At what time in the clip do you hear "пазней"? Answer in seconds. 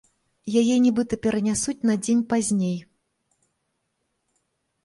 2.31-2.75